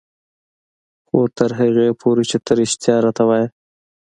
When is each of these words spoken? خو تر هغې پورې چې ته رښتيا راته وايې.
خو 1.05 1.19
تر 1.37 1.51
هغې 1.59 1.87
پورې 2.01 2.23
چې 2.29 2.37
ته 2.45 2.51
رښتيا 2.59 2.95
راته 3.05 3.23
وايې. 3.29 3.47